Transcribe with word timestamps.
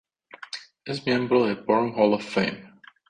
Es 0.83 1.05
miembro 1.05 1.45
de 1.45 1.55
"Porn 1.57 1.93
hall 1.95 2.15
of 2.15 2.23
fame". 2.27 2.71